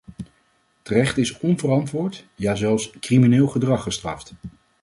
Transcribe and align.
Terecht 0.81 1.17
is 1.17 1.37
onverantwoord, 1.39 2.25
ja 2.35 2.55
zelfs, 2.55 2.89
crimineel 2.99 3.47
gedrag 3.47 3.83
gestraft. 3.83 4.33